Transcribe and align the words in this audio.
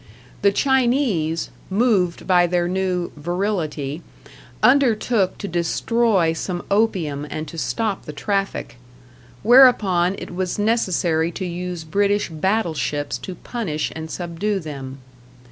The 0.41 0.51
Chinese, 0.51 1.51
moved 1.69 2.25
by 2.25 2.47
their 2.47 2.67
new 2.67 3.11
"virility," 3.15 4.01
undertook 4.63 5.37
to 5.37 5.47
destroy 5.47 6.33
some 6.33 6.63
opium, 6.71 7.27
and 7.29 7.47
to 7.47 7.57
stop 7.59 8.05
the 8.05 8.11
traffic; 8.11 8.77
whereupon 9.43 10.15
it 10.17 10.33
was 10.33 10.57
necessary 10.57 11.31
to 11.33 11.45
use 11.45 11.83
British 11.83 12.29
battle 12.29 12.73
ships 12.73 13.19
to 13.19 13.35
punish 13.35 13.91
and 13.95 14.09
subdue 14.09 14.59
them. 14.59 14.97